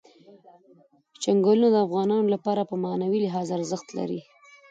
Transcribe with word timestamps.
چنګلونه 1.21 1.67
د 1.71 1.75
افغانانو 1.85 2.27
لپاره 2.35 2.61
په 2.69 2.75
معنوي 2.85 3.19
لحاظ 3.25 3.47
ارزښت 3.57 3.87
لري. 3.97 4.21